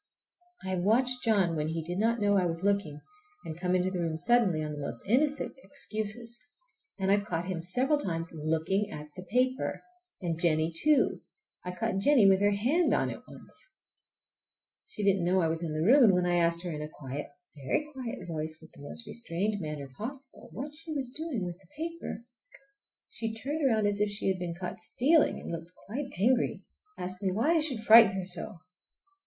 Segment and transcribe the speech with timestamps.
[0.65, 3.01] I have watched John when he did not know I was looking,
[3.45, 6.43] and come into the room suddenly on the most innocent excuses,
[6.97, 9.83] and I've caught him several times looking at the paper!
[10.19, 11.21] And Jennie too.
[11.63, 13.53] I caught Jennie with her hand on it once.
[14.87, 16.89] She didn't know I was in the room, and when I asked her in a
[16.89, 21.45] quiet, a very quiet voice, with the most restrained manner possible, what she was doing
[21.45, 22.25] with the paper
[23.07, 27.31] she turned around as if she had been caught stealing, and looked quite angry—asked me
[27.31, 28.61] why I should frighten her so!